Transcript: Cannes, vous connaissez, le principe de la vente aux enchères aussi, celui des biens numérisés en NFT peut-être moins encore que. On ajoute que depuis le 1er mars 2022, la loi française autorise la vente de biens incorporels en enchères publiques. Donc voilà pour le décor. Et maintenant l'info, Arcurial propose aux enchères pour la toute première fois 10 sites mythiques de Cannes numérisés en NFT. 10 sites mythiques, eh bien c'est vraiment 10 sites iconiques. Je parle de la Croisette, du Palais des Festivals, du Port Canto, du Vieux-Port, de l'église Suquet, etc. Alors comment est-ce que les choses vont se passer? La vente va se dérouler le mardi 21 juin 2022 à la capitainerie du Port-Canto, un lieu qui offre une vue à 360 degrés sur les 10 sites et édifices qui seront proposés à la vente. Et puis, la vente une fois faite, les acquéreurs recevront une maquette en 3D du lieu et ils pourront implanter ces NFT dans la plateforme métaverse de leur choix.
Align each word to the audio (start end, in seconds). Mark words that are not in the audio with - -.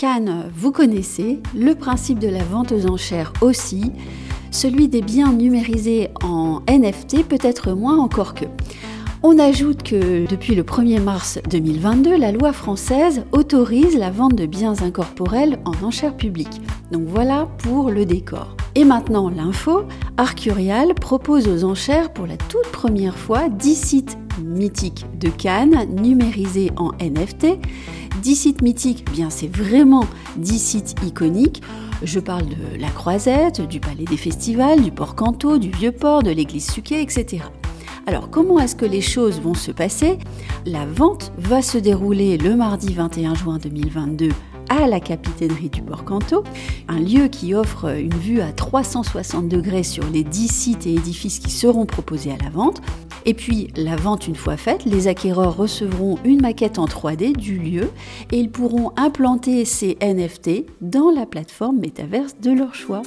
Cannes, 0.00 0.50
vous 0.56 0.72
connaissez, 0.72 1.42
le 1.54 1.74
principe 1.74 2.20
de 2.20 2.28
la 2.28 2.42
vente 2.42 2.72
aux 2.72 2.86
enchères 2.86 3.34
aussi, 3.42 3.92
celui 4.50 4.88
des 4.88 5.02
biens 5.02 5.30
numérisés 5.30 6.08
en 6.24 6.62
NFT 6.70 7.22
peut-être 7.28 7.72
moins 7.72 7.98
encore 7.98 8.32
que. 8.32 8.46
On 9.22 9.38
ajoute 9.38 9.82
que 9.82 10.26
depuis 10.26 10.54
le 10.54 10.62
1er 10.62 11.02
mars 11.02 11.38
2022, 11.50 12.16
la 12.16 12.32
loi 12.32 12.54
française 12.54 13.24
autorise 13.32 13.94
la 13.98 14.10
vente 14.10 14.34
de 14.34 14.46
biens 14.46 14.80
incorporels 14.80 15.58
en 15.66 15.74
enchères 15.84 16.16
publiques. 16.16 16.62
Donc 16.92 17.02
voilà 17.06 17.46
pour 17.58 17.90
le 17.90 18.06
décor. 18.06 18.56
Et 18.76 18.86
maintenant 18.86 19.28
l'info, 19.28 19.82
Arcurial 20.16 20.94
propose 20.94 21.46
aux 21.46 21.64
enchères 21.64 22.10
pour 22.14 22.26
la 22.26 22.38
toute 22.38 22.72
première 22.72 23.18
fois 23.18 23.50
10 23.50 23.74
sites 23.74 24.16
mythiques 24.44 25.06
de 25.18 25.28
Cannes 25.28 25.86
numérisés 26.00 26.70
en 26.76 26.92
NFT. 27.00 27.58
10 28.22 28.36
sites 28.36 28.62
mythiques, 28.62 29.04
eh 29.08 29.10
bien 29.12 29.30
c'est 29.30 29.54
vraiment 29.54 30.04
10 30.36 30.58
sites 30.58 30.94
iconiques. 31.06 31.62
Je 32.02 32.20
parle 32.20 32.46
de 32.48 32.80
la 32.80 32.88
Croisette, 32.88 33.60
du 33.60 33.80
Palais 33.80 34.04
des 34.04 34.16
Festivals, 34.16 34.82
du 34.82 34.90
Port 34.90 35.14
Canto, 35.14 35.58
du 35.58 35.70
Vieux-Port, 35.70 36.22
de 36.22 36.30
l'église 36.30 36.70
Suquet, 36.70 37.02
etc. 37.02 37.44
Alors 38.06 38.30
comment 38.30 38.58
est-ce 38.58 38.74
que 38.74 38.86
les 38.86 39.02
choses 39.02 39.40
vont 39.40 39.54
se 39.54 39.70
passer? 39.70 40.18
La 40.66 40.86
vente 40.86 41.32
va 41.38 41.62
se 41.62 41.78
dérouler 41.78 42.38
le 42.38 42.56
mardi 42.56 42.94
21 42.94 43.34
juin 43.34 43.58
2022 43.58 44.30
à 44.70 44.86
la 44.86 45.00
capitainerie 45.00 45.68
du 45.68 45.82
Port-Canto, 45.82 46.44
un 46.88 47.00
lieu 47.00 47.26
qui 47.28 47.54
offre 47.54 47.96
une 47.96 48.14
vue 48.14 48.40
à 48.40 48.52
360 48.52 49.48
degrés 49.48 49.82
sur 49.82 50.04
les 50.10 50.22
10 50.22 50.48
sites 50.48 50.86
et 50.86 50.94
édifices 50.94 51.40
qui 51.40 51.50
seront 51.50 51.86
proposés 51.86 52.30
à 52.30 52.42
la 52.42 52.50
vente. 52.50 52.80
Et 53.30 53.34
puis, 53.34 53.68
la 53.76 53.94
vente 53.94 54.26
une 54.26 54.34
fois 54.34 54.56
faite, 54.56 54.84
les 54.84 55.06
acquéreurs 55.06 55.56
recevront 55.56 56.18
une 56.24 56.42
maquette 56.42 56.80
en 56.80 56.86
3D 56.86 57.36
du 57.36 57.60
lieu 57.60 57.88
et 58.32 58.40
ils 58.40 58.50
pourront 58.50 58.90
implanter 58.96 59.64
ces 59.64 59.96
NFT 60.02 60.64
dans 60.80 61.12
la 61.14 61.26
plateforme 61.26 61.78
métaverse 61.78 62.34
de 62.42 62.50
leur 62.50 62.74
choix. 62.74 63.02